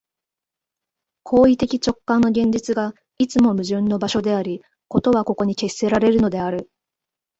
[1.21, 6.71] 行為的直観の現実が、いつも矛盾の場所であり、事はここに決せられるのである。